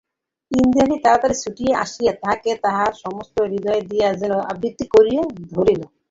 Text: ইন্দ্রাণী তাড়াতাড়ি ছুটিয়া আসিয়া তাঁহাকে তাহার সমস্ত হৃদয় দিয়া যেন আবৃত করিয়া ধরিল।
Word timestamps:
ইন্দ্রাণী 0.51 0.97
তাড়াতাড়ি 0.99 1.35
ছুটিয়া 1.43 1.73
আসিয়া 1.83 2.13
তাঁহাকে 2.21 2.51
তাহার 2.63 2.91
সমস্ত 3.03 3.35
হৃদয় 3.45 3.81
দিয়া 3.89 4.07
যেন 4.21 4.33
আবৃত 4.51 4.79
করিয়া 4.93 5.21
ধরিল। 5.51 5.81